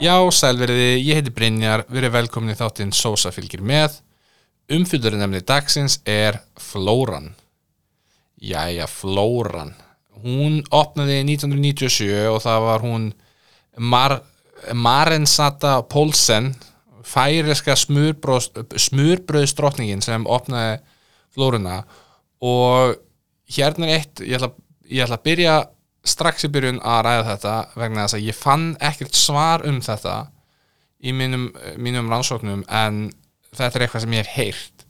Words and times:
Já, 0.00 0.16
sælveriði, 0.32 0.94
ég 1.04 1.18
heiti 1.18 1.28
Brynjar, 1.36 1.82
við 1.92 1.98
erum 2.00 2.14
velkomin 2.14 2.54
í 2.54 2.56
þáttinn 2.56 2.88
Sósa 2.96 3.28
fylgir 3.36 3.60
með. 3.60 3.98
Umfyllurinn 4.72 5.20
nefni 5.20 5.42
dagsins 5.44 6.00
er 6.08 6.40
Flóran. 6.56 7.36
Jæja, 8.40 8.88
Flóran. 8.88 9.76
Hún 10.22 10.64
opnaði 10.72 11.20
1997 11.26 12.30
og 12.30 12.40
það 12.46 12.64
var 12.64 12.80
hún 12.86 13.12
Mar 13.76 14.24
Marensata 14.72 15.82
Polsen, 15.84 16.56
færiska 17.04 17.76
smurbröðsdrottningin 17.76 20.00
sem 20.04 20.24
opnaði 20.24 20.80
Flóruna 21.36 21.84
og 22.40 22.96
hérna 23.52 23.86
er 23.90 23.96
eitt, 23.98 24.20
ég 24.24 24.40
ætla, 24.40 24.48
ég 24.88 25.04
ætla 25.04 25.20
að 25.20 25.26
byrja 25.28 25.60
strax 26.06 26.46
í 26.46 26.50
byrjun 26.52 26.80
að 26.80 27.00
ræða 27.06 27.24
þetta 27.30 27.54
vegna 27.76 28.04
þess 28.04 28.18
að 28.18 28.28
ég 28.28 28.38
fann 28.38 28.68
ekkert 28.80 29.18
svar 29.18 29.64
um 29.68 29.80
þetta 29.84 30.14
í 31.00 31.12
mínum, 31.16 31.50
mínum 31.80 32.08
rannsóknum 32.12 32.62
en 32.66 33.02
þetta 33.56 33.78
er 33.78 33.84
eitthvað 33.86 34.06
sem 34.06 34.16
ég 34.16 34.24
hef 34.24 34.36
heyrt 34.36 34.86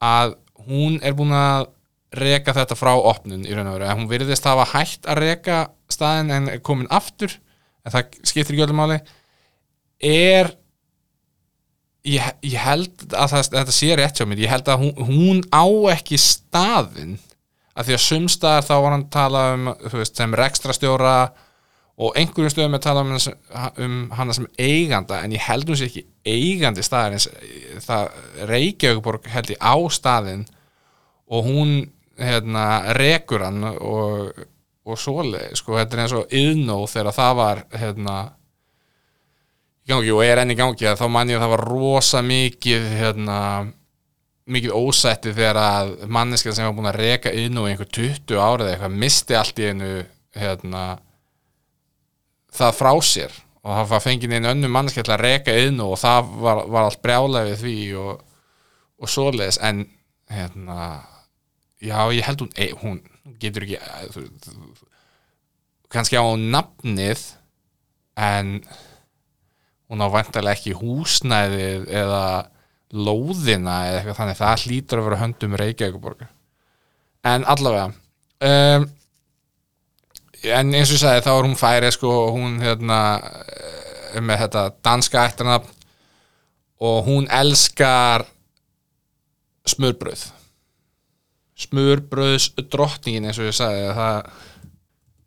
að 0.00 0.34
hún 0.68 0.98
er 1.04 1.16
búin 1.16 1.34
að 1.36 1.68
reka 2.16 2.54
þetta 2.56 2.76
frá 2.78 2.92
opnun 2.96 3.46
í 3.46 3.54
raun 3.54 3.68
og 3.70 3.76
veru, 3.76 3.86
en 3.86 4.00
hún 4.00 4.10
virðist 4.10 4.48
hafa 4.48 4.66
hægt 4.72 5.06
að 5.08 5.22
reka 5.22 5.60
staðin 5.92 6.32
en 6.34 6.48
er 6.56 6.62
komin 6.64 6.90
aftur 6.90 7.36
en 7.84 7.94
það 7.94 8.18
skiptir 8.26 8.56
ekki 8.56 8.64
öllum 8.66 8.80
máli. 8.82 8.98
Er 10.02 10.50
ég, 12.06 12.24
ég 12.42 12.58
held 12.60 13.06
að 13.12 13.34
það, 13.34 13.50
þetta 13.54 13.76
sé 13.76 13.90
rétt 13.98 14.20
hjá 14.20 14.26
mér, 14.26 14.44
ég 14.44 14.52
held 14.52 14.70
að 14.72 14.84
hún, 14.84 15.10
hún 15.10 15.42
á 15.54 15.64
ekki 15.94 16.18
staðin 16.20 17.18
að 17.76 17.88
því 17.88 17.96
að 17.96 18.04
sumstaðar 18.06 18.66
þá 18.66 18.74
var 18.74 18.94
hann 18.94 19.04
að 19.06 19.14
tala 19.14 19.44
um 19.54 19.70
veist, 19.92 20.18
sem 20.18 20.36
rekstrastjóra 20.40 21.14
og 22.00 22.16
einhverjum 22.16 22.52
stöðum 22.52 22.74
er 22.76 22.80
að 22.80 22.86
tala 22.86 23.04
um, 23.04 23.14
um 23.84 23.96
hana 24.16 24.36
sem 24.36 24.48
eiganda 24.58 25.20
en 25.20 25.34
ég 25.36 25.44
held 25.44 25.68
hún 25.68 25.78
sér 25.78 25.90
ekki 25.90 26.06
eigandi 26.26 26.84
staðar 26.84 27.16
eins 27.16 27.28
það 27.84 28.46
Reykjavíkborg 28.50 29.28
held 29.30 29.52
ég 29.54 29.60
á 29.60 29.76
staðin 29.92 30.46
og 31.30 31.46
hún 31.46 31.74
hérna, 32.20 32.92
rekur 32.96 33.44
hann 33.46 33.64
og, 33.64 34.44
og 34.84 35.00
svoleið, 35.00 35.54
sko, 35.58 35.78
þetta 35.78 35.96
er 35.96 36.04
eins 36.04 36.16
og 36.16 36.36
yðnóð 36.40 36.86
þegar 36.94 37.16
það 37.16 37.34
var 37.40 37.62
hérna 37.80 38.16
í 39.80 39.92
gangi 39.92 40.14
og 40.14 40.24
er 40.24 40.42
enn 40.42 40.54
í 40.54 40.58
gangi 40.58 40.88
að 40.88 41.00
þá 41.00 41.06
mann 41.12 41.30
ég 41.32 41.38
að 41.38 41.46
það 41.46 41.54
var 41.54 41.66
rosa 41.70 42.24
mikið 42.24 42.88
hérna 42.98 43.38
mikið 44.50 44.74
ósætti 44.76 45.34
þegar 45.36 45.60
að 45.60 45.92
manneska 46.12 46.54
sem 46.54 46.66
var 46.66 46.74
búin 46.76 46.90
að 46.90 47.00
reka 47.00 47.32
inn 47.36 47.58
og 47.60 47.68
einhver 47.70 47.88
20 47.90 48.40
árið 48.40 48.72
eitthvað 48.72 48.98
misti 49.04 49.38
allt 49.38 49.62
í 49.62 49.68
einu 49.70 49.92
hérna, 50.36 50.82
það 52.56 52.76
frá 52.80 52.92
sér. 53.04 53.38
Og 53.60 53.76
það 53.90 54.04
fengið 54.06 54.34
einu 54.38 54.52
önnu 54.54 54.72
manneska 54.72 55.04
til 55.04 55.14
að 55.14 55.24
reka 55.26 55.54
inn 55.66 55.80
og 55.84 55.96
það 56.00 56.34
var, 56.44 56.62
var 56.72 56.88
allt 56.88 57.02
brjálega 57.04 57.50
við 57.50 57.64
því 57.64 57.78
og, 58.00 58.22
og 59.00 59.12
svoleiðis. 59.12 59.60
En 59.64 59.84
hérna 60.30 60.90
já 61.80 61.98
ég 62.12 62.24
held 62.26 62.44
hún, 62.44 62.52
ei, 62.56 62.70
hún 62.76 63.00
getur 63.40 63.64
ekki 63.64 63.78
kannski 65.90 66.20
á 66.20 66.24
nafnið 66.36 67.22
en 68.20 68.60
hún 69.90 70.04
á 70.04 70.08
vantarlega 70.12 70.58
ekki 70.58 70.76
húsnæðið 70.78 71.88
eða 71.88 72.24
lóðina 72.90 73.76
eða 73.86 73.98
eitthvað 74.00 74.20
þannig. 74.20 74.38
Það 74.40 74.62
hlýtur 74.64 75.00
að 75.00 75.08
vera 75.08 75.22
höndum 75.24 75.58
Reykjavíkuborgar 75.60 76.30
en 77.26 77.44
allavega 77.44 77.90
um, 78.40 78.86
en 80.40 80.74
eins 80.74 80.88
og 80.88 80.96
ég 80.96 81.02
sagði 81.02 81.24
þá 81.26 81.32
er 81.34 81.46
hún 81.46 81.58
færi 81.60 81.92
sko 81.92 82.12
hún 82.34 82.58
hérna 82.62 83.00
eh, 83.20 84.20
með 84.24 84.44
þetta 84.46 84.66
danska 84.84 85.26
ættarnafn 85.28 85.76
og 86.80 87.02
hún 87.04 87.28
elskar 87.28 88.24
smurbröð 89.68 90.30
smurbröðs 91.60 92.54
drottningin 92.72 93.28
eins 93.28 93.40
og 93.40 93.50
ég 93.50 93.56
sagði 93.58 93.90
það, 93.98 94.30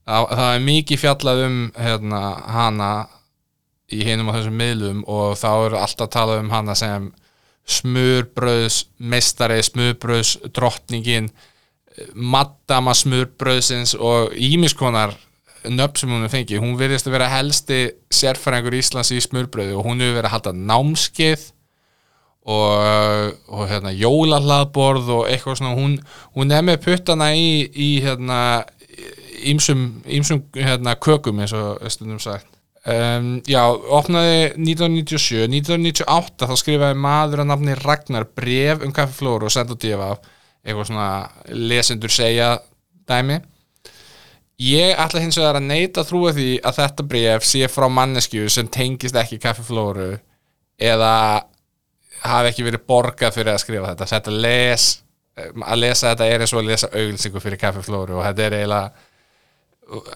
það, 0.10 0.32
það 0.34 0.48
er 0.48 0.64
mikið 0.70 1.04
fjallað 1.04 1.44
um 1.46 1.60
hérna, 1.78 2.24
hana 2.56 2.94
í 3.94 4.02
hinum 4.08 4.34
á 4.34 4.36
þessum 4.40 4.58
miðlum 4.58 5.04
og 5.06 5.38
þá 5.38 5.50
eru 5.52 5.78
alltaf 5.78 6.10
talað 6.10 6.42
um 6.42 6.50
hana 6.56 6.74
sem 6.78 7.12
smurbröðs 7.70 8.84
mestari, 9.00 9.62
smurbröðs 9.64 10.38
drottningin 10.54 11.30
maddama 12.14 12.96
smurbröðsins 12.98 13.94
og 13.96 14.34
ímiskonar 14.36 15.14
nöfn 15.64 16.00
sem 16.02 16.12
hún 16.12 16.28
fengið, 16.32 16.60
hún 16.60 16.78
verðist 16.80 17.08
að 17.08 17.16
vera 17.16 17.32
helsti 17.32 17.80
sérfæringur 18.12 18.76
Íslands 18.76 19.14
í 19.16 19.22
smurbröðu 19.24 19.78
og 19.80 19.88
hún 19.88 20.04
hefur 20.04 20.18
verið 20.18 20.28
að 20.28 20.36
halda 20.36 20.54
námskeið 20.60 21.46
og, 22.44 23.38
og 23.48 23.68
hérna 23.72 23.94
jólahlaðborð 23.96 25.12
og 25.16 25.30
eitthvað 25.32 25.62
svona. 25.62 25.76
Hún, 25.78 25.98
hún 26.36 26.52
er 26.52 26.66
með 26.68 26.82
puttana 26.84 27.30
í, 27.38 27.64
í 27.72 27.90
hérna 28.04 28.40
ímsum, 29.48 30.04
ímsum 30.04 30.44
hérna 30.58 30.98
kökum 31.00 31.40
eins 31.44 31.56
og 31.56 31.80
stundum 31.94 32.20
sagt 32.24 32.50
Um, 32.84 33.38
já, 33.48 33.62
opnaði 33.72 34.58
1997 34.60 35.46
1998 35.48 36.50
þá 36.50 36.56
skrifaði 36.60 36.98
maður 37.00 37.46
að 37.46 37.48
nafni 37.54 37.76
Ragnar 37.80 38.26
bref 38.36 38.84
um 38.84 38.92
kaffeflóru 38.92 39.48
og 39.48 39.54
senda 39.56 39.78
út 39.78 39.86
í 39.88 39.94
af 39.96 40.20
eitthvað 40.64 40.90
svona 40.90 41.08
lesendur 41.48 42.12
segja 42.12 42.50
dæmi. 43.08 43.40
Ég 44.64 45.00
ætla 45.00 45.24
hins 45.24 45.40
vegar 45.40 45.62
að 45.62 45.70
neyta 45.70 46.04
trúa 46.08 46.34
því 46.36 46.50
að 46.60 46.82
þetta 46.82 47.06
bref 47.14 47.48
sé 47.48 47.72
frá 47.72 47.88
manneskju 47.92 48.52
sem 48.52 48.68
tengist 48.68 49.16
ekki 49.16 49.40
kaffeflóru 49.44 50.12
eða 50.76 51.14
hafi 52.24 52.52
ekki 52.52 52.68
verið 52.68 52.86
borgað 52.88 53.40
fyrir 53.40 53.54
að 53.54 53.64
skrifa 53.64 53.94
þetta. 53.94 54.10
Þetta 54.12 54.36
les, 54.44 54.90
að 55.40 55.82
lesa 55.86 56.12
þetta 56.12 56.30
er 56.30 56.44
eins 56.44 56.54
og 56.54 56.62
að 56.66 56.70
lesa 56.74 56.92
auglsingu 56.92 57.44
fyrir 57.48 57.64
kaffeflóru 57.64 58.20
og 58.20 58.28
þetta 58.28 58.48
er 58.50 58.60
eiginlega 58.60 59.10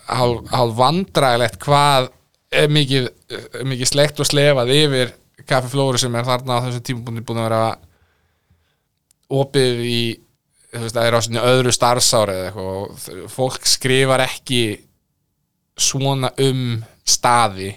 hálf 0.07 0.77
vandrægilegt 0.77 1.59
hvað 1.63 2.11
er 2.51 2.69
mikið, 2.71 3.09
mikið 3.67 3.89
slegt 3.89 4.21
og 4.23 4.29
slefað 4.29 4.73
yfir 4.75 5.13
kaffeflóru 5.47 5.99
sem 6.01 6.15
er 6.17 6.27
þarna 6.27 6.59
á 6.59 6.63
þessum 6.65 6.85
tímabúndi 6.87 7.25
búin 7.27 7.41
að 7.41 7.49
vera 7.49 7.63
opið 9.37 9.83
í 9.87 10.01
það 10.77 11.03
er 11.03 11.17
á 11.17 11.21
öðru 11.47 11.73
starfsári 11.73 12.35
eða 12.35 12.47
eitthvað 12.49 13.21
og 13.25 13.31
fólk 13.31 13.67
skrifar 13.67 14.23
ekki 14.25 14.61
svona 15.77 16.31
um 16.43 16.81
staði 17.07 17.73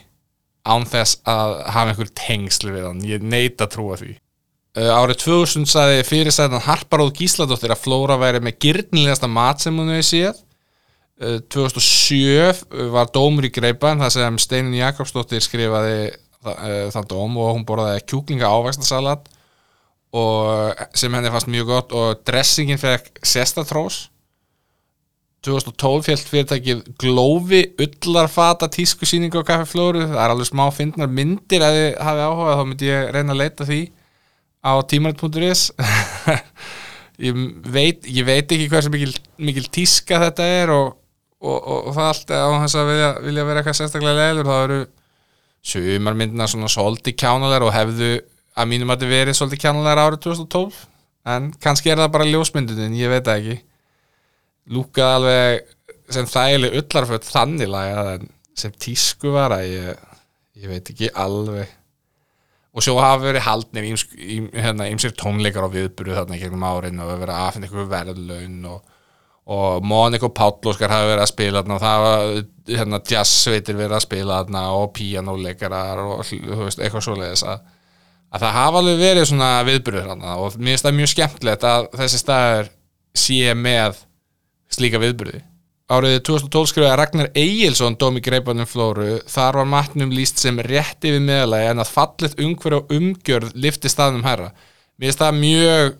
án 0.66 0.84
þess 0.88 1.20
að 1.28 1.54
hafa 1.72 1.92
einhver 1.92 2.10
tengslu 2.16 2.74
við 2.74 2.86
hann, 2.86 3.04
ég 3.06 3.24
neita 3.24 3.66
að 3.66 3.72
trúa 3.76 3.96
því. 4.00 4.12
Árið 4.80 5.22
2000 5.24 5.66
saði 5.66 6.04
fyrirsæðan 6.06 6.62
Harparóð 6.62 7.14
Gísladóttir 7.18 7.72
að 7.74 7.82
Flóra 7.82 8.18
væri 8.20 8.42
með 8.44 8.60
gyrnilegasta 8.64 9.30
mat 9.30 9.64
sem 9.64 9.76
hún 9.76 9.90
hefði 9.90 10.06
séð 10.06 10.42
2007 11.20 12.88
var 12.94 13.10
dómur 13.12 13.44
í 13.44 13.52
greipan 13.52 14.00
þar 14.00 14.12
sem 14.14 14.38
Steinin 14.40 14.78
Jakobsdóttir 14.78 15.42
skrifaði 15.44 16.14
þann 16.40 17.08
dóm 17.10 17.36
og 17.36 17.50
hún 17.58 17.66
borðaði 17.68 18.06
kjúklinga 18.08 18.48
ávægstasalat 18.48 19.26
sem 20.96 21.12
henni 21.14 21.30
fannst 21.30 21.50
mjög 21.52 21.68
gott 21.68 21.92
og 21.94 22.22
dressingin 22.26 22.80
fekk 22.80 23.20
sestatrós. 23.22 24.08
2012 25.44 26.04
fjöld 26.04 26.24
fyrirtækið 26.28 26.80
Glófi 27.00 27.60
ullarfata 27.80 28.68
tískusýningu 28.68 29.40
á 29.40 29.48
kaffeflóru 29.48 30.02
það 30.10 30.18
er 30.20 30.34
alveg 30.34 30.48
smá 30.50 30.66
fyndnar 30.76 31.08
myndir 31.08 31.64
að 31.64 31.76
þið 31.78 31.86
hafi 32.04 32.24
áhuga 32.26 32.56
þá 32.58 32.64
myndi 32.68 32.90
ég 32.90 33.12
reyna 33.14 33.32
að 33.32 33.40
leita 33.40 33.68
því 33.68 33.80
á 34.60 34.72
tímarit.is 34.92 35.62
ég 37.26 37.40
ég 38.04 38.28
veit 38.28 38.52
ekki 38.52 38.68
hversu 38.68 38.92
mikil, 38.92 39.14
mikil 39.40 39.64
tíska 39.72 40.20
þetta 40.26 40.50
er 40.60 40.74
og 40.76 40.92
og, 41.40 41.56
og, 41.56 41.78
og 41.88 41.94
það 41.96 42.08
allt 42.10 42.32
á 42.36 42.48
þess 42.64 42.78
að 42.80 42.90
vilja, 42.90 43.10
vilja 43.24 43.46
vera 43.48 43.62
eitthvað 43.62 43.78
sérstaklega 43.78 44.26
leilur 44.26 44.50
þá 44.50 44.56
eru 44.58 44.80
sumarmyndina 45.70 46.48
svona 46.48 46.70
svolítið 46.72 47.16
kjánulegar 47.20 47.66
og 47.66 47.74
hefðu 47.74 48.12
að 48.60 48.70
mínum 48.70 48.92
að 48.92 49.02
þetta 49.02 49.14
verið 49.14 49.38
svolítið 49.38 49.62
kjánulegar 49.64 50.02
árið 50.04 50.22
2012 50.26 50.78
en 51.30 51.50
kannski 51.62 51.92
er 51.92 52.00
það 52.00 52.14
bara 52.14 52.28
ljósmyndunin, 52.28 52.96
ég 52.96 53.12
veit 53.12 53.26
það 53.26 53.42
ekki. 53.42 53.56
Lúkað 54.70 55.16
alveg 55.16 56.14
sem 56.14 56.28
þægileg 56.30 56.78
öllarföld 56.80 57.26
þannig 57.26 57.70
laga 57.70 58.04
sem 58.58 58.72
tísku 58.82 59.32
var 59.34 59.54
að 59.56 59.66
ég, 59.68 60.06
ég 60.60 60.72
veit 60.72 60.90
ekki 60.92 61.10
alveg. 61.18 61.76
Og 62.70 62.84
svo 62.86 62.96
hafa 63.02 63.24
verið 63.24 63.46
haldnir 63.48 63.88
ímsér 63.90 64.50
hérna, 64.54 64.86
tónleikar 65.18 65.66
á 65.66 65.74
viðburu 65.74 66.14
þarna 66.14 66.38
gegnum 66.38 66.66
árin 66.68 67.02
og 67.02 67.10
verið 67.18 67.36
aðfinna 67.36 67.66
eitthvað 67.66 67.92
verðlaun 67.96 68.60
og 68.70 68.96
og 69.50 69.84
Mónik 69.86 70.24
og 70.26 70.32
Páll 70.36 70.70
Óskar 70.70 70.92
hafi 70.92 71.10
verið 71.10 71.24
að 71.24 71.32
spila 71.32 71.60
þarna 71.62 71.76
og 71.76 71.82
það 71.82 72.04
var 72.04 72.32
hérna 72.70 73.00
jazzveitir 73.10 73.78
verið 73.78 73.96
að 73.98 74.04
spila 74.06 74.38
þarna 74.40 74.64
og 74.78 74.88
píanóleikarar 74.94 76.02
og 76.04 76.22
veist, 76.22 76.78
eitthvað 76.78 77.06
svoleiðis 77.08 77.44
að, 77.50 77.64
að 78.30 78.44
það 78.44 78.56
hafa 78.60 78.82
alveg 78.82 79.02
verið 79.02 79.28
svona 79.32 79.50
viðbyrður 79.66 80.10
þarna. 80.12 80.38
Og 80.38 80.58
mér 80.58 80.74
finnst 80.74 80.86
það 80.86 80.98
mjög 81.00 81.12
skemmtilegt 81.14 81.68
að 81.72 81.88
þessi 82.00 82.22
staður 82.22 82.72
sé 83.26 83.54
með 83.58 84.02
slíka 84.70 85.02
viðbyrði 85.02 85.44
árið 85.90 86.20
2012 86.28 86.70
skrifaði 86.70 86.98
Ragnar 87.00 87.28
Egilson 87.34 87.96
dómi 87.98 88.20
greipanum 88.22 88.68
flóru. 88.70 89.16
Þar 89.26 89.56
var 89.58 89.70
matnum 89.72 90.12
líst 90.14 90.38
sem 90.38 90.58
rétt 90.62 91.02
yfir 91.02 91.22
meðalagi 91.24 91.72
en 91.72 91.82
að 91.82 91.90
fallit 91.96 92.36
umhverju 92.38 92.78
og 92.78 92.92
umgjörð 92.94 93.56
lifti 93.58 93.90
staðnum 93.90 94.22
herra 94.28 94.52
mér 95.00 95.08
finnst 95.08 95.22
það 95.22 95.40
mjög 95.40 95.98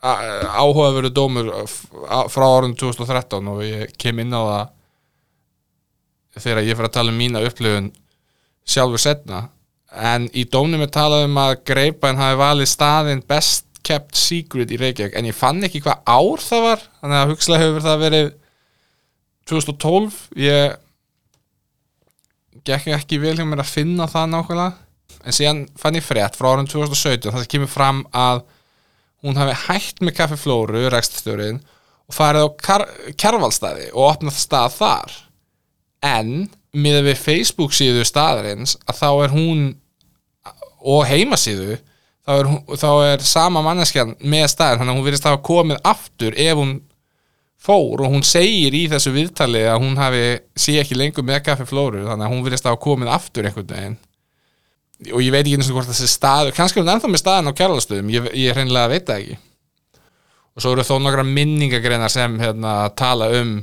áhugaveru 0.00 1.10
dómur 1.12 1.50
frá 2.32 2.46
árið 2.46 2.76
2013 2.80 3.48
og 3.52 3.64
ég 3.66 3.96
kem 4.00 4.22
inn 4.22 4.32
á 4.32 4.40
það 4.40 4.68
þegar 6.40 6.62
ég 6.64 6.78
fyrir 6.78 6.88
að 6.88 6.94
tala 6.96 7.12
um 7.12 7.18
mína 7.20 7.42
upplifun 7.44 7.90
sjálfur 8.64 9.02
setna 9.02 9.48
en 9.90 10.28
í 10.32 10.46
dónum 10.48 10.84
er 10.84 10.92
talað 10.94 11.26
um 11.26 11.40
að 11.42 11.56
greipan 11.68 12.20
hafi 12.20 12.38
valið 12.40 12.70
staðin 12.70 13.24
best 13.28 13.66
kept 13.86 14.16
secret 14.18 14.70
í 14.70 14.78
Reykjavík. 14.80 15.16
En 15.16 15.28
ég 15.28 15.36
fann 15.36 15.64
ekki 15.66 15.82
hvað 15.84 16.04
ár 16.04 16.44
það 16.44 16.64
var 16.66 16.84
þannig 17.00 17.18
að 17.18 17.32
hugslega 17.32 17.64
hefur 17.64 17.86
það 17.86 18.04
verið 18.04 18.30
2012 19.50 20.20
ég 20.44 20.78
gekk 22.68 22.90
ekki 22.94 23.18
vel 23.22 23.34
hjá 23.38 23.46
mér 23.48 23.64
að 23.64 23.72
finna 23.72 24.06
það 24.10 24.32
nákvæmlega. 24.34 24.72
En 25.26 25.36
síðan 25.36 25.62
fann 25.80 25.98
ég 25.98 26.06
frétt 26.06 26.38
frá 26.38 26.52
árum 26.52 26.68
2017 26.70 27.32
það 27.34 27.48
kemur 27.50 27.72
fram 27.72 28.04
að 28.14 28.44
hún 29.24 29.38
hafi 29.40 29.56
hægt 29.66 30.00
með 30.04 30.16
kaffeflóru 30.20 30.86
rækststjórin 30.92 31.60
og 32.10 32.16
farið 32.16 32.46
á 32.46 32.48
kjærvalstæði 33.20 33.90
og 33.92 34.06
opnað 34.08 34.40
stað 34.40 34.78
þar. 34.78 35.18
En 36.06 36.32
með 36.72 37.04
við 37.10 37.22
Facebook 37.22 37.74
síðu 37.74 38.04
staðarins 38.06 38.76
að 38.86 39.00
þá 39.00 39.08
er 39.24 39.34
hún 39.34 39.62
og 40.80 41.06
heimasíðu 41.10 41.78
þá 42.24 42.36
er, 42.36 42.50
þá 42.78 42.90
er 43.08 43.24
sama 43.26 43.62
manneskjan 43.64 44.14
með 44.20 44.46
staðin 44.52 44.80
þannig 44.82 44.92
að 44.92 45.00
hún 45.00 45.08
virðist 45.08 45.26
að 45.26 45.34
hafa 45.34 45.46
komið 45.50 45.82
aftur 45.90 46.38
ef 46.38 46.60
hún 46.60 46.76
fór 47.60 48.04
og 48.06 48.14
hún 48.14 48.24
segir 48.24 48.76
í 48.76 48.86
þessu 48.88 49.12
viðtali 49.12 49.64
að 49.68 49.82
hún 49.82 49.98
hafi 50.00 50.22
sé 50.56 50.78
ekki 50.80 50.96
lengur 50.96 51.26
með 51.26 51.42
kaffi 51.48 51.66
flóru 51.68 52.06
þannig 52.06 52.26
að 52.26 52.32
hún 52.32 52.46
virðist 52.46 52.66
að 52.66 52.76
hafa 52.76 52.84
komið 52.86 53.12
aftur 53.16 53.48
einhvern 53.48 53.74
veginn 53.74 53.98
og 55.08 55.22
ég 55.24 55.32
veit 55.32 55.44
ekki 55.44 55.56
eins 55.58 55.70
og 55.70 55.78
hvort 55.78 55.88
þessi 55.88 56.08
staður 56.10 56.54
kannski 56.56 56.80
er 56.80 56.84
hún 56.84 56.92
ennþá 56.94 57.10
með 57.10 57.22
staðin 57.22 57.50
á 57.50 57.58
kjærlastöðum 57.60 58.12
ég, 58.12 58.28
ég 58.36 58.56
hreinlega 58.56 58.92
veit 58.92 59.06
það 59.08 59.22
ekki. 59.22 59.38
Og 60.50 60.64
svo 60.64 60.74
eru 60.74 60.84
þó 60.84 60.96
nokkra 61.00 61.24
minningagreinar 61.24 62.12
sem 62.12 62.34
hérna, 62.42 62.74
tala 62.98 63.30
um 63.40 63.60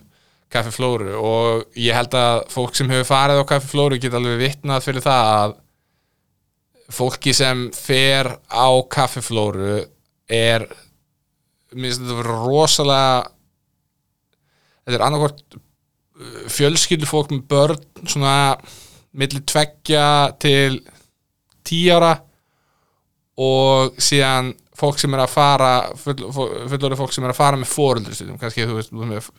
kaffi 0.52 0.72
flóru 0.72 1.14
og 1.20 1.78
ég 1.78 1.96
held 1.96 2.16
að 2.16 2.46
fólk 2.54 2.78
sem 2.78 2.90
hefur 2.92 3.10
farið 3.10 3.42
á 3.44 3.50
kaffi 3.50 3.72
flóru 3.74 4.00
geta 4.00 4.20
alveg 4.20 4.40
vittnað 4.40 4.86
fyrir 4.86 5.04
það 5.04 5.32
að 5.36 5.56
fólki 6.98 7.34
sem 7.36 7.68
fer 7.76 8.30
á 8.48 8.68
kaffi 8.88 9.24
flóru 9.26 9.82
er 10.32 10.64
mér 11.76 11.92
finnst 11.92 12.04
þetta 12.04 12.20
vera 12.22 12.38
rosalega 12.46 13.16
þetta 14.88 14.96
er 14.96 15.06
annarkort 15.10 15.58
uh, 15.58 16.44
fjölskyldu 16.52 17.10
fólk 17.10 17.34
með 17.34 17.44
börn 17.52 18.08
svona 18.08 18.36
millir 19.18 19.44
tveggja 19.50 20.08
til 20.40 20.80
tíara 21.68 22.14
og 23.38 23.98
síðan 24.02 24.54
fólk 24.78 25.00
sem 25.02 25.14
er 25.14 25.24
að 25.24 25.34
fara 25.34 25.72
fullorði 25.98 27.00
fólk 27.00 27.14
sem 27.16 27.26
er 27.26 27.34
að 27.34 27.40
fara 27.40 27.60
með 27.60 27.72
fóröldri 27.72 28.30
kannski 28.42 28.66
þú 28.66 28.78
veist 28.78 28.94
með, 28.98 29.30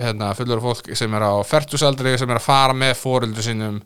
hérna, 0.00 0.32
fullorði 0.38 0.66
fólk 0.66 0.92
sem 0.98 1.16
er 1.18 1.26
á 1.26 1.34
fertusaldri 1.46 2.16
sem 2.18 2.30
er 2.30 2.40
að 2.40 2.46
fara 2.46 2.76
með 2.76 2.96
fóröldri 3.00 3.46
sinum 3.46 3.80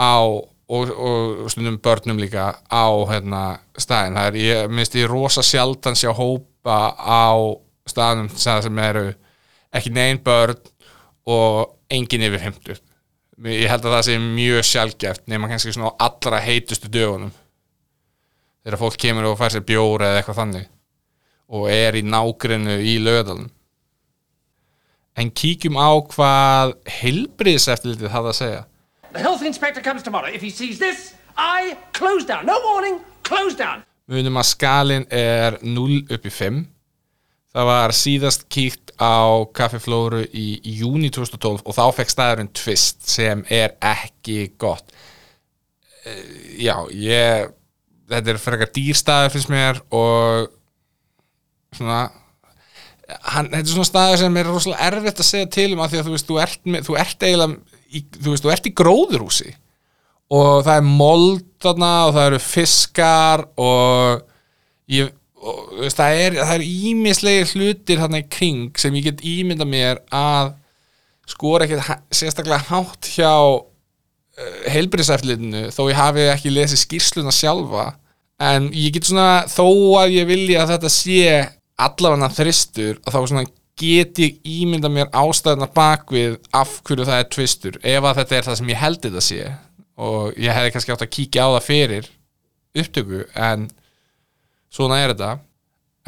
á 0.00 0.16
og, 0.24 0.90
og 0.90 1.50
stundum 1.52 1.80
börnum 1.84 2.20
líka 2.20 2.52
á 2.64 2.86
hérna, 3.10 3.42
staðin 3.76 4.16
það 4.16 4.30
er, 4.30 4.40
ég 4.40 4.72
minnst 4.72 4.96
ég 4.96 5.10
rosa 5.10 5.44
sjaldan 5.44 5.98
sjá 5.98 6.12
hópa 6.16 6.78
á 6.96 7.36
staðnum 7.88 8.30
sem 8.32 8.80
eru 8.80 9.10
ekki 9.74 9.92
neinn 9.92 10.22
börn 10.24 10.60
og 11.28 11.76
engin 11.92 12.24
yfir 12.24 12.40
50 12.48 12.93
ég 13.42 13.70
held 13.70 13.88
að 13.88 13.96
það 13.96 14.06
sé 14.06 14.18
mjög 14.22 14.68
sjálfgeft 14.68 15.26
nema 15.30 15.50
kannski 15.50 15.74
svona 15.74 15.94
allra 16.02 16.42
heitustu 16.44 16.90
dögunum. 16.92 17.32
Þegar 18.64 18.80
fólk 18.80 19.00
kemur 19.00 19.28
og 19.28 19.38
fær 19.40 19.52
sér 19.52 19.66
bjóra 19.66 20.12
eða 20.12 20.22
eitthvað 20.22 20.40
þannig. 20.40 20.70
Og 21.54 21.68
er 21.72 21.98
í 21.98 22.04
nágrinu 22.06 22.78
í 22.80 22.96
lögadalum 23.02 23.50
en 25.14 25.30
kíkjum 25.30 25.78
á 25.78 25.90
hvað 26.10 26.74
heilbriðseftilitið 27.00 28.10
hafa 28.10 28.32
að 28.32 28.38
segja. 28.38 28.62
The 29.14 29.22
health 29.22 29.44
inspector 29.46 29.82
comes 29.82 30.02
tomorrow. 30.02 30.30
If 30.30 30.42
he 30.42 30.50
sees 30.50 30.78
this 30.78 31.14
I 31.36 31.76
close 31.92 32.26
down, 32.26 32.46
no 32.46 32.58
warning, 32.66 33.00
close 33.22 33.56
down. 33.58 33.84
Munum 34.10 34.38
að 34.38 34.50
skalin 34.50 35.06
er 35.10 35.58
0 35.62 36.02
upp 36.12 36.26
í 36.26 36.32
5 36.34 36.64
það 37.54 37.68
var 37.70 37.94
síðast 37.94 38.48
kíkt 38.52 38.94
á 38.98 39.46
kaffeflóru 39.54 40.24
í 40.34 40.60
júni 40.80 41.10
2012 41.14 41.62
og 41.64 41.76
þá 41.76 41.84
fekk 41.98 42.12
staðurinn 42.12 42.52
tvist 42.54 43.04
sem 43.08 43.44
er 43.52 43.76
ekki 43.78 44.54
gott. 44.58 44.90
Eh, 46.04 46.24
já, 46.66 46.76
ég 46.90 47.54
þetta 48.10 48.34
er 48.34 48.42
frekar 48.42 48.72
dýrstaður 48.74 49.32
finnst 49.34 49.52
mér 49.52 49.80
og 49.94 50.50
svona 51.74 52.02
hann, 53.32 53.50
þetta 53.50 53.62
er 53.62 53.72
svona 53.72 53.88
staður 53.88 54.22
sem 54.22 54.38
er 54.40 54.48
rosalega 54.50 54.88
erfitt 54.90 55.22
að 55.22 55.28
segja 55.28 55.50
til 55.56 55.70
um 55.74 55.82
að 55.84 55.92
því 55.92 56.00
að 56.00 56.06
þú 56.06 56.14
veist, 56.14 56.28
þú 56.28 56.40
ert, 56.44 56.62
með, 56.64 56.86
þú 56.88 56.98
ert 57.00 57.26
eiginlega 57.26 57.82
í, 57.88 58.04
þú 58.16 58.34
veist, 58.34 58.44
þú 58.44 58.54
ert 58.54 58.68
í 58.68 58.74
gróðurhúsi 58.80 59.50
og 60.34 60.64
það 60.66 60.76
er 60.76 60.86
mold 60.88 61.44
þarna 61.64 61.90
og 62.08 62.14
það 62.16 62.28
eru 62.30 62.40
fiskar 62.44 63.44
og 63.60 64.24
ég 64.92 65.12
og 65.44 65.74
veist, 65.82 65.98
það 65.98 66.20
er, 66.22 66.36
er 66.56 66.64
ímislegir 66.64 67.50
hlutir 67.52 68.00
hérna 68.00 68.22
í 68.22 68.28
kring 68.32 68.78
sem 68.80 68.94
ég 68.96 69.10
get 69.10 69.24
ímynda 69.28 69.66
mér 69.68 70.00
að 70.14 70.54
skor 71.28 71.64
ekkert 71.64 72.04
sérstaklega 72.12 72.62
hátt 72.70 73.08
hjá 73.14 73.32
uh, 73.32 73.60
eh, 74.38 74.70
heilbyrðiseflinu 74.74 75.68
þó 75.74 75.82
ég 75.90 76.00
hafi 76.00 76.24
ekki 76.32 76.52
lesið 76.52 76.82
skýrsluna 76.84 77.34
sjálfa. 77.34 77.92
En 78.42 78.70
ég 78.74 78.96
get 78.96 79.06
svona 79.08 79.44
þó 79.48 79.66
að 80.00 80.16
ég 80.16 80.26
vilja 80.28 80.64
að 80.64 80.74
þetta 80.74 80.90
sé 80.92 81.28
allavega 81.80 82.32
þristur 82.34 82.98
og 83.02 83.12
þá 83.14 83.20
svona 83.20 83.46
get 83.80 84.18
ég 84.22 84.40
ímynda 84.46 84.90
mér 84.92 85.08
ástæðuna 85.14 85.70
bakvið 85.74 86.36
af 86.54 86.76
hverju 86.86 87.06
það 87.08 87.20
er 87.20 87.30
tvistur 87.36 87.78
ef 87.82 88.04
að 88.04 88.20
þetta 88.20 88.36
er 88.36 88.48
það 88.48 88.60
sem 88.60 88.74
ég 88.74 88.82
held 88.82 89.00
þetta 89.06 89.24
sé. 89.28 89.40
Og 89.94 90.34
ég 90.40 90.54
hefði 90.54 90.74
kannski 90.74 90.94
átt 90.94 91.06
að 91.06 91.14
kíkja 91.14 91.46
á 91.46 91.48
það 91.54 91.66
fyrir 91.68 92.12
upptöku 92.74 93.24
en 93.38 93.68
svona 94.74 95.00
er 95.02 95.14
þetta. 95.14 95.32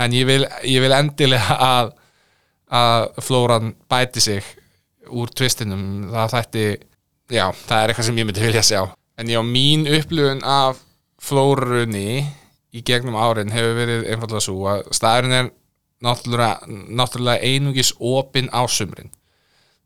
En 0.03 0.13
ég 0.13 0.27
vil, 0.29 0.45
ég 0.69 0.83
vil 0.85 0.93
endilega 0.93 1.57
að, 1.63 1.93
að 2.69 3.07
flóran 3.25 3.73
bæti 3.89 4.23
sig 4.25 4.55
úr 5.07 5.31
tvistinum 5.31 6.11
það 6.13 6.33
þætti, 6.35 6.65
já, 7.33 7.47
það 7.67 7.79
er 7.79 7.93
eitthvað 7.93 8.09
sem 8.11 8.19
ég 8.21 8.29
myndi 8.29 8.45
vilja 8.45 8.65
sjá. 8.67 8.81
En 9.17 9.31
já, 9.33 9.41
mín 9.47 9.87
upplifun 9.89 10.43
af 10.45 10.83
flórunni 11.23 12.27
í 12.77 12.83
gegnum 12.85 13.17
árin 13.17 13.55
hefur 13.55 13.79
verið 13.79 14.11
einfallega 14.11 14.45
svo 14.45 14.67
að 14.69 14.83
staðurinn 14.95 15.39
er 15.39 15.49
náttúrulega, 16.05 16.67
náttúrulega 16.69 17.49
einungis 17.49 17.95
opinn 17.97 18.51
á 18.53 18.63
sumrin. 18.69 19.13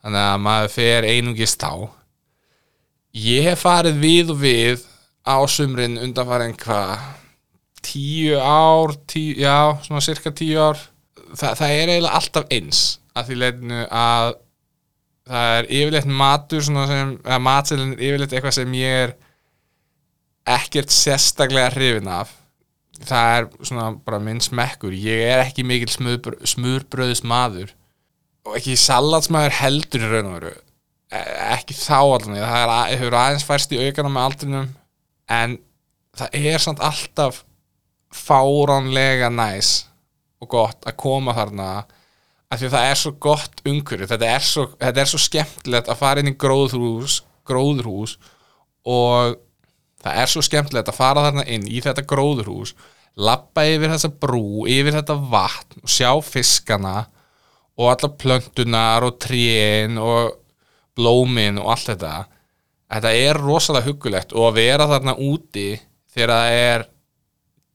Þannig 0.01 0.27
að 0.27 0.43
maður 0.43 0.75
fer 0.75 1.07
einungis 1.07 1.55
þá. 1.61 1.73
Ég 3.15 3.47
hef 3.51 3.65
farið 3.67 4.03
við 4.03 4.35
og 4.35 4.41
við 4.43 4.85
á 5.23 5.39
sumrin 5.51 5.99
undan 6.01 6.27
farin 6.27 6.57
hvað 6.59 6.97
tíu 7.85 8.39
ár, 8.41 8.95
tíu, 9.11 9.35
já, 9.41 9.77
svona 9.85 10.03
cirka 10.05 10.33
tíu 10.37 10.61
ár. 10.61 10.81
Þa, 11.31 11.55
það 11.59 11.75
er 11.75 11.93
eiginlega 11.93 12.15
alltaf 12.19 12.49
eins 12.51 12.85
að 13.15 13.29
því 13.29 13.39
leitinu 13.41 13.81
að 13.87 14.33
það 15.31 15.57
er 15.57 15.69
yfirleitt 15.79 16.13
matur 16.21 16.65
sem, 16.67 16.79
eða 17.23 17.41
matselin 17.45 17.93
er 17.95 18.05
yfirleitt 18.09 18.35
eitthvað 18.35 18.57
sem 18.57 18.79
ég 18.79 19.03
er 19.05 19.17
ekkert 20.51 20.95
sérstaklega 20.95 21.71
hrifin 21.75 22.11
af. 22.11 22.33
Það 23.01 23.35
er 23.37 23.47
svona 23.65 23.91
bara 24.05 24.21
minn 24.23 24.43
smekkur. 24.45 24.93
Ég 24.93 25.23
er 25.31 25.45
ekki 25.45 25.65
mikil 25.65 25.91
smurbröðis 25.91 27.23
maður 27.25 27.71
og 28.49 28.57
ekki 28.57 28.77
salatsmaður 28.81 29.57
heldur 29.61 30.05
í 30.05 30.11
raun 30.11 30.31
og 30.31 30.37
veru. 30.39 30.53
E, 31.11 31.21
ekki 31.57 31.77
þá 31.77 31.99
alveg, 32.01 32.41
það 32.41 32.63
er, 32.63 32.75
hefur 32.95 33.17
aðeins 33.19 33.47
færst 33.47 33.73
í 33.75 33.81
aukana 33.83 34.13
með 34.15 34.27
aldrinum 34.29 34.69
en 35.31 35.57
það 36.19 36.37
er 36.41 36.63
samt 36.63 36.83
alltaf 36.85 37.43
fáránlega 38.14 39.31
næs 39.33 39.87
og 40.40 40.50
gott 40.55 40.87
að 40.88 40.99
koma 41.00 41.35
þarna 41.37 41.71
af 42.50 42.59
því 42.59 42.67
að 42.67 42.75
það 42.75 42.88
er 42.90 43.00
svo 43.00 43.12
gott 43.23 43.61
umhverju 43.69 44.09
þetta 44.11 44.31
er 44.35 44.47
svo, 44.47 44.67
þetta 44.81 45.02
er 45.02 45.11
svo 45.11 45.21
skemmtilegt 45.23 45.90
að 45.93 46.00
fara 46.00 46.23
inn 46.23 46.33
í 46.33 46.38
gróðurhús, 46.40 47.21
gróðurhús 47.47 48.17
og 48.88 49.37
það 50.00 50.23
er 50.23 50.33
svo 50.33 50.43
skemmtilegt 50.43 50.90
að 50.90 50.99
fara 50.99 51.29
þarna 51.29 51.47
inn 51.47 51.69
í 51.71 51.83
þetta 51.85 52.07
gróðurhús 52.09 52.75
lappa 53.21 53.64
yfir 53.69 53.93
þessa 53.93 54.11
brú, 54.23 54.67
yfir 54.71 54.95
þetta 54.99 55.17
vatn 55.31 55.83
og 55.85 55.90
sjá 55.93 56.11
fiskana 56.25 57.05
og 57.81 57.90
alla 57.93 58.11
plöntunar 58.21 59.07
og 59.07 59.19
trén 59.23 59.99
og 60.00 60.37
blómin 60.97 61.61
og 61.61 61.71
allt 61.75 61.93
þetta. 61.93 62.14
Þetta 62.90 63.12
er 63.17 63.40
rosalega 63.40 63.88
hugulegt 63.88 64.35
og 64.35 64.50
að 64.50 64.59
vera 64.59 64.88
þarna 64.90 65.14
úti 65.23 65.69
þegar 66.11 66.33
það 66.35 66.57
er 66.64 66.87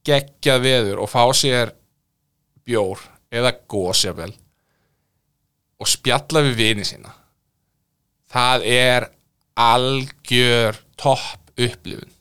geggjað 0.06 0.64
veður 0.64 1.04
og 1.04 1.12
fá 1.12 1.24
sér 1.36 1.74
bjór 2.66 3.02
eða 3.34 3.54
gósjafel 3.70 4.32
og 5.82 5.90
spjalla 5.90 6.44
við 6.46 6.60
vini 6.60 6.88
sína. 6.88 7.12
Það 8.32 8.68
er 8.72 9.08
algjör 9.60 10.78
topp 11.00 11.56
upplifun. 11.56 12.12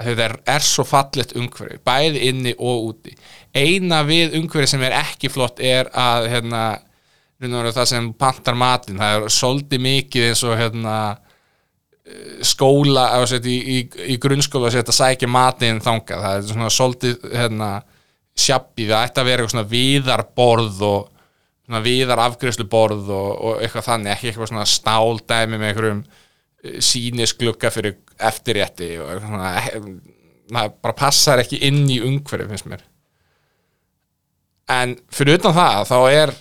Þetta 0.00 0.24
er, 0.24 0.34
er 0.48 0.64
svo 0.64 0.84
fallet 0.88 1.34
umhverfi 1.36 1.80
bæði 1.84 2.22
inni 2.30 2.54
og 2.56 2.86
úti. 2.90 3.12
Eina 3.52 4.00
við 4.08 4.38
umhverfi 4.38 4.72
sem 4.72 4.84
er 4.86 4.96
ekki 4.96 5.28
flott 5.32 5.60
er 5.60 5.90
að 5.92 6.30
hérna, 6.32 6.62
það 7.40 7.82
sem 7.88 8.12
pantar 8.16 8.56
matin, 8.56 9.00
það 9.00 9.16
er 9.18 9.34
svolítið 9.34 9.84
mikið 9.84 10.28
eins 10.30 10.44
og 10.48 10.56
hérna 10.56 10.94
skóla 12.46 13.06
set, 13.28 13.46
í, 13.46 13.56
í, 13.58 13.78
í 14.14 14.18
grunnskóla 14.22 14.70
að 14.70 14.78
setja 14.78 14.96
sækja 14.96 15.30
matin 15.30 15.80
þangað, 15.84 16.24
það 16.24 16.36
er 16.36 16.46
svona 16.48 16.70
svolítið 16.74 17.26
hérna, 17.34 17.70
sjabbi, 18.40 18.88
það 18.88 19.06
ætti 19.06 19.22
að 19.22 19.28
vera 19.28 19.42
eitthvað 19.44 19.54
svona 19.54 19.72
viðarborð 19.74 20.84
og 20.88 21.00
svona 21.66 21.82
viðar 21.84 22.24
afgriðsluborð 22.26 23.12
og, 23.14 23.30
og 23.34 23.64
eitthvað 23.64 23.86
þannig, 23.86 24.14
ekki 24.14 24.30
eitthvað 24.30 24.52
svona 24.52 24.68
stáldæmi 24.68 25.58
með 25.58 25.68
einhverjum 25.70 26.04
sínisglugga 26.84 27.70
fyrir 27.72 27.98
eftirrétti 28.20 28.94
og 29.00 29.22
svona. 29.22 29.52
Eh, 29.60 29.76
maður 30.50 30.76
bara 30.82 30.96
passar 30.98 31.40
ekki 31.42 31.60
inn 31.68 31.84
í 31.90 32.00
umhverfi 32.04 32.48
finnst 32.50 32.68
mér. 32.68 32.84
En 34.70 34.96
fyrir 35.14 35.38
utan 35.38 35.54
það 35.56 35.84
þá 35.90 35.98
er 36.10 36.32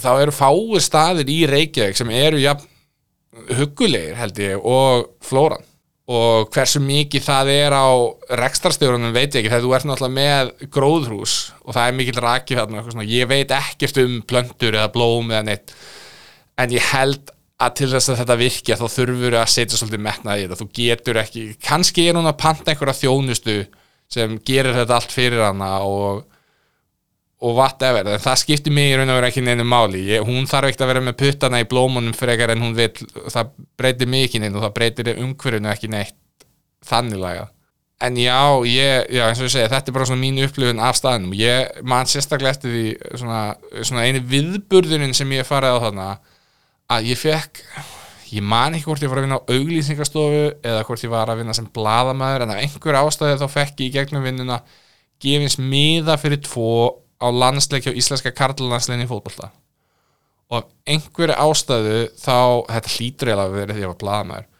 þá 0.00 0.10
eru 0.14 0.34
fáir 0.34 0.84
staðir 0.84 1.30
í 1.30 1.42
Reykjavík 1.48 1.98
sem 1.98 2.10
eru 2.16 2.40
jafn 2.42 2.70
hugulegir 3.58 4.18
held 4.18 4.40
ég 4.42 4.66
og 4.66 5.08
flóran. 5.24 5.64
Og 6.04 6.50
hversu 6.52 6.82
mikið 6.84 7.22
það 7.24 7.50
er 7.54 7.72
á 7.72 7.88
rekstarstjórunum 8.42 9.14
veit 9.14 9.32
ég 9.32 9.40
ekki 9.40 9.52
þegar 9.52 9.62
þú 9.64 9.70
ert 9.76 9.86
náttúrulega 9.88 10.16
með 10.18 10.50
gróðhús 10.74 11.36
og 11.64 11.72
það 11.72 11.86
er 11.86 11.96
mikil 11.96 12.16
rakið 12.20 12.60
þarna 12.60 13.06
ég 13.08 13.30
veit 13.30 13.54
ekkert 13.56 14.00
um 14.02 14.18
plöntur 14.28 14.76
eða 14.76 14.90
blóm 14.92 15.32
eða 15.32 15.46
neitt 15.48 15.72
en 16.60 16.74
ég 16.76 16.90
held 16.92 17.32
að 17.64 17.74
til 17.78 17.88
þess 17.94 18.10
að 18.10 18.20
þetta 18.20 18.36
virkja 18.40 18.76
þá 18.78 18.84
þurfur 18.90 19.38
að 19.38 19.50
setja 19.54 19.78
svolítið 19.78 20.04
metnað 20.04 20.40
í 20.40 20.44
þetta. 20.44 20.58
Þú 20.60 20.68
getur 20.76 21.20
ekki, 21.22 21.44
kannski 21.64 22.06
er 22.08 22.18
hún 22.18 22.28
að 22.28 22.40
panta 22.42 22.72
einhverja 22.72 22.98
þjónustu 23.00 23.56
sem 24.12 24.36
gerir 24.46 24.76
þetta 24.76 24.98
allt 24.98 25.14
fyrir 25.14 25.44
hana 25.46 25.70
og 25.86 26.24
og 27.44 27.56
whatever, 27.58 28.08
en 28.08 28.22
það 28.22 28.38
skiptir 28.40 28.72
mig 28.72 28.92
í 28.92 28.98
raun 28.98 29.10
og 29.12 29.18
vera 29.18 29.28
ekki 29.28 29.42
neina 29.44 29.66
máli, 29.68 30.00
ég, 30.08 30.24
hún 30.24 30.46
þarf 30.48 30.70
ekkert 30.70 30.84
að 30.86 30.92
vera 30.92 31.02
með 31.04 31.16
puttana 31.20 31.60
í 31.60 31.66
blómunum 31.68 32.14
frekar 32.16 32.54
en 32.54 32.62
hún 32.64 32.76
vil 32.76 32.88
það 33.32 33.50
breytir 33.80 34.08
mig 34.08 34.28
ekki 34.28 34.40
neina 34.40 34.56
og 34.60 34.64
það 34.64 34.76
breytir 34.78 35.10
umhverfinu 35.14 35.72
ekki 35.72 35.90
neitt 35.92 36.46
þanniglega, 36.88 37.48
en 38.08 38.20
já, 38.20 38.38
ég, 38.68 39.10
já 39.12 39.26
eins 39.26 39.42
og 39.42 39.48
ég 39.48 39.54
segja, 39.56 39.72
þetta 39.72 39.92
er 39.92 39.98
bara 39.98 40.08
svona 40.08 40.22
mín 40.22 40.40
upplifun 40.44 40.80
af 40.84 40.96
staðinum, 41.00 41.36
ég 41.36 41.82
man 41.92 42.08
sérstaklega 42.08 42.56
eftir 42.56 42.72
því 42.72 42.86
svona, 43.20 43.42
svona 43.82 44.06
eini 44.08 44.24
viðburðunin 44.32 45.16
sem 45.16 45.36
ég 45.36 45.48
farið 45.48 45.76
á 45.76 45.84
þarna 45.84 46.08
að 46.94 47.10
ég 47.12 47.20
fekk 47.20 47.62
ég 48.34 48.44
man 48.44 48.74
ekki 48.74 48.88
hvort 48.88 49.04
ég 49.04 49.12
var 49.12 49.20
að 49.20 49.28
vinna 49.28 49.38
á 49.38 49.46
auglýsingarstofu 49.52 50.44
eða 50.64 50.82
hvort 50.88 51.04
ég 51.04 51.12
var 51.12 51.30
að 51.30 51.40
vinna 51.42 51.54
sem 51.56 51.68
bladamæður 51.76 52.46
en 52.46 52.54
af 52.54 52.62
einhver 52.64 52.98
ástæði 52.98 53.38
þá 53.40 53.46
fekk 53.52 53.82
ég 53.84 53.90
í 53.90 53.94
gegnum 53.94 54.24
vinnuna 54.26 54.60
gefins 55.22 55.56
miða 55.60 56.16
fyrir 56.20 56.42
tvo 56.44 57.03
á 57.20 57.26
landsleik 57.30 57.86
hjá 57.86 57.94
íslenska 57.94 58.32
karlalandsleginni 58.34 59.10
fótbolta. 59.10 59.50
Og 60.50 60.60
af 60.60 60.66
einhverju 60.86 61.36
ástæðu 61.40 62.00
þá, 62.20 62.36
þetta 62.70 62.94
hlýtur 62.96 63.30
eiginlega 63.30 63.46
að 63.48 63.56
vera 63.58 63.72
því 63.72 63.80
að 63.80 63.84
ég 63.84 63.92
var 63.92 64.02
bladamæður 64.02 64.50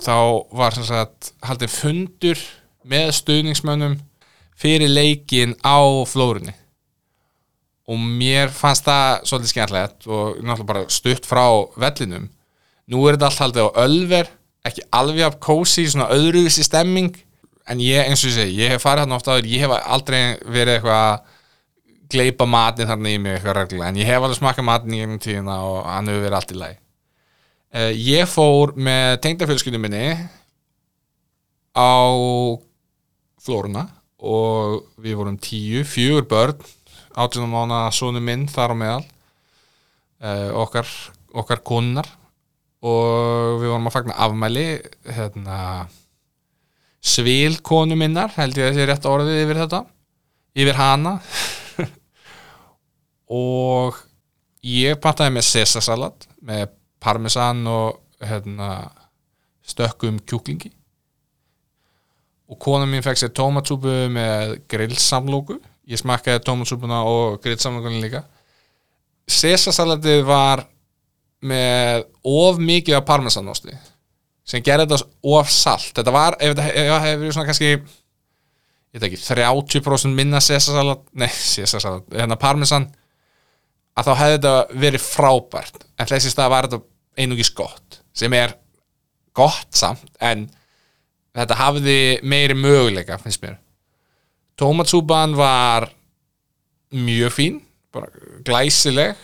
þá 0.00 0.16
var 0.54 0.76
sem 0.76 0.86
sagt 0.86 1.32
haldið 1.44 1.74
fundur 1.74 2.42
með 2.88 3.12
stuðningsmönnum 3.18 3.96
fyrir 4.58 4.90
leikin 4.90 5.56
á 5.62 5.80
flórunni. 6.08 6.54
Og 7.90 7.98
mér 7.98 8.52
fannst 8.54 8.86
það 8.86 9.26
svolítið 9.26 9.52
skemmtilegt 9.52 10.06
og 10.06 10.38
náttúrulega 10.38 10.68
bara 10.68 10.84
stutt 10.92 11.26
frá 11.26 11.44
vellinum. 11.80 12.28
Nú 12.90 13.02
er 13.06 13.16
þetta 13.16 13.28
allt 13.28 13.42
haldið 13.42 13.68
á 13.68 13.70
ölver 13.82 14.30
ekki 14.66 14.86
alveg 14.94 15.26
af 15.26 15.38
kósi, 15.42 15.88
svona 15.90 16.10
öðruvísi 16.14 16.64
stemming. 16.66 17.16
En 17.70 17.82
ég, 17.82 18.06
eins 18.06 18.22
og 18.22 18.30
ég 18.30 18.36
segi, 18.38 18.58
ég 18.62 18.74
hef 18.74 18.84
farið 18.86 19.06
hann 19.06 19.16
ofta 19.16 19.36
áður, 19.36 19.50
ég 19.50 19.64
hef 19.64 19.74
aldrei 19.94 20.22
verið 20.46 20.76
eitthvað 20.76 21.02
að 21.02 21.38
gleipa 22.12 22.46
matin 22.48 22.88
þarna 22.90 23.12
í 23.12 23.18
mig 23.22 23.36
eitthvað 23.36 23.58
reglulega, 23.58 23.88
en 23.90 24.00
ég 24.00 24.08
hef 24.08 24.22
alveg 24.22 24.38
smakað 24.38 24.68
matin 24.68 24.94
í 24.94 25.00
gegnum 25.02 25.22
tíðina 25.22 25.56
og 25.66 25.80
hann 25.88 26.10
hefur 26.10 26.24
verið 26.26 26.38
allt 26.38 26.54
í 26.54 26.60
læg 26.60 26.76
uh, 26.78 27.90
ég 27.96 28.30
fór 28.30 28.74
með 28.76 29.18
tengdafjölskyldum 29.26 29.84
minni 29.86 30.06
á 31.72 31.92
Flóruna 33.42 33.88
og 34.22 34.84
við 35.02 35.18
vorum 35.18 35.38
tíu, 35.42 35.82
fjögur 35.88 36.28
börn 36.30 36.60
átjónum 37.18 37.52
mána 37.52 37.86
sonu 37.92 38.22
minn 38.22 38.46
þar 38.48 38.72
á 38.72 38.76
meðal 38.78 39.02
uh, 40.22 40.50
okkar, 40.62 40.88
okkar 41.34 41.64
konar 41.66 42.08
og 42.82 43.58
við 43.62 43.70
vorum 43.70 43.88
að 43.90 43.96
fagna 43.96 44.18
afmæli 44.24 44.66
hérna 45.06 45.58
svilkonu 47.02 47.98
minnar 47.98 48.32
held 48.36 48.58
ég 48.58 48.68
að 48.68 48.72
það 48.72 48.78
sé 48.78 48.86
rétt 48.90 49.10
orðið 49.10 49.42
yfir 49.42 49.60
þetta 49.64 49.82
yfir 50.62 50.78
hana 50.78 51.16
og 53.32 53.98
ég 54.66 55.00
pantaði 55.02 55.36
með 55.38 55.48
sesasalat 55.48 56.28
með 56.44 56.68
parmesan 57.02 57.64
og 57.66 57.98
hérna, 58.22 58.90
stökkum 59.66 60.20
kjúklingi. 60.28 60.70
Og 62.52 62.58
kona 62.60 62.86
mín 62.86 63.02
fekk 63.02 63.18
sér 63.18 63.32
tómatsúpu 63.34 63.94
með 64.12 64.58
grillsamlóku 64.70 65.58
ég 65.90 66.00
smakkaði 66.00 66.42
tómatsúpuna 66.46 67.02
og 67.08 67.40
grillsamlókunni 67.42 68.02
líka. 68.02 68.22
Sesasalatið 69.30 70.22
var 70.26 70.64
með 71.42 72.06
of 72.28 72.60
mikið 72.62 73.00
af 73.00 73.08
parmesanosti 73.08 73.74
sem 74.46 74.62
gerði 74.64 74.88
þetta 74.90 75.10
of 75.32 75.50
salt. 75.50 75.92
Þetta 75.96 76.14
var, 76.14 76.36
ef 76.38 76.54
þetta 76.54 76.68
hefur 76.68 77.20
verið 77.22 77.34
svona 77.36 77.48
kannski 77.48 77.70
ég 77.72 77.84
veit 78.92 79.06
ekki, 79.08 79.20
30% 79.24 80.16
minna 80.16 80.42
sesasalat, 80.42 81.04
nei 81.16 81.30
sesasalat, 81.32 82.08
hérna 82.12 82.38
parmesan 82.40 82.88
að 83.98 84.08
þá 84.08 84.12
hefði 84.20 84.36
þetta 84.36 84.82
verið 84.84 85.04
frábært. 85.06 85.86
En 86.00 86.08
þessi 86.08 86.32
stað 86.32 86.52
var 86.54 86.68
þetta 86.68 87.22
einugis 87.22 87.52
gott 87.52 88.00
sem 88.16 88.32
er 88.36 88.54
gott 89.36 89.72
samt 89.76 90.08
en 90.20 90.46
þetta 91.36 91.58
hafði 91.60 91.98
meiri 92.28 92.56
möguleika 92.56 93.18
finnst 93.20 93.42
mér. 93.44 93.58
Tómatsúpan 94.60 95.36
var 95.36 95.88
mjög 96.92 97.36
fín 97.36 97.60
glæsileg. 98.44 99.16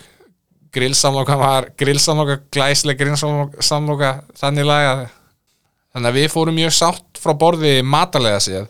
Grillsamloka 0.72 1.36
var 1.40 1.70
grillsamloka 1.80 2.42
glæsileg 2.52 2.98
grillsamloka 3.00 4.18
þannig 4.36 4.68
laga 4.68 5.08
þannig 5.94 6.10
að 6.10 6.18
við 6.18 6.32
fórum 6.32 6.58
mjög 6.58 6.74
sátt 6.76 7.20
frá 7.20 7.32
borði 7.40 7.78
matalega 7.84 8.40
séð 8.44 8.66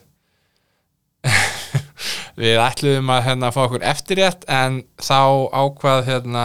við 2.39 2.61
ætluðum 2.63 3.11
að 3.11 3.25
hérna 3.27 3.51
fá 3.55 3.63
okkur 3.65 3.87
eftirrétt 3.91 4.45
en 4.51 4.83
þá 5.03 5.51
ákvað 5.51 6.05
hérna 6.07 6.45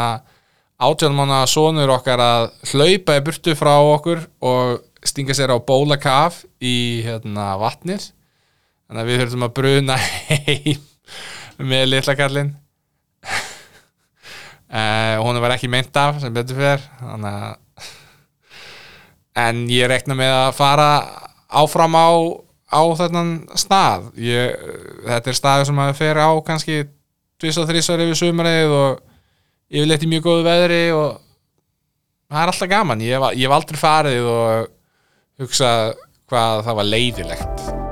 átjálmána 0.81 1.43
sonur 1.49 1.93
okkar 1.93 2.21
að 2.23 2.47
hlaupa 2.71 3.17
í 3.19 3.23
burtu 3.25 3.53
frá 3.57 3.75
okkur 3.77 4.25
og 4.43 4.81
stinga 5.05 5.35
sér 5.37 5.53
á 5.53 5.57
bólakaf 5.61 6.41
í 6.63 7.03
hérna 7.05 7.53
vatnir 7.61 8.01
þannig 8.87 9.01
að 9.03 9.09
við 9.11 9.21
þurfum 9.21 9.47
að 9.47 9.55
bruna 9.59 9.97
heim 10.01 10.81
með 11.63 11.89
litla 11.91 12.15
kallin 12.17 12.55
uh, 14.73 15.15
hún 15.23 15.41
var 15.43 15.55
ekki 15.55 15.69
meint 15.71 15.93
af 15.99 16.21
sem 16.23 16.33
betur 16.33 16.57
fyrr 16.57 16.81
þannig 17.03 17.33
að 17.33 17.61
en 19.43 19.63
ég 19.71 19.89
rekna 19.89 20.17
með 20.17 20.33
að 20.33 20.55
fara 20.57 20.89
áfram 21.53 21.95
á 21.97 22.09
á 22.73 22.81
þennan 22.99 23.31
stað. 23.59 24.09
Ég, 24.17 24.57
þetta 25.05 25.31
er 25.31 25.39
staði 25.39 25.67
sem 25.69 25.77
maður 25.77 25.99
fer 25.99 26.21
á 26.21 26.29
kannski 26.45 26.79
2-3 27.43 27.83
svar 27.85 28.03
yfir 28.05 28.19
sumarið 28.19 28.73
og 28.77 29.03
yfirleitt 29.73 30.05
í 30.05 30.11
mjög 30.11 30.27
góðu 30.27 30.47
veðri 30.47 30.81
og 30.95 31.21
það 32.31 32.41
er 32.41 32.53
alltaf 32.55 32.73
gaman. 32.73 33.05
Ég 33.05 33.21
hef, 33.21 33.55
aldrei 33.59 33.79
farið 33.79 34.33
og 34.33 34.67
hugsa 35.43 35.71
hvað 36.29 36.67
það 36.67 36.81
var 36.81 36.93
leiðilegt 36.93 37.82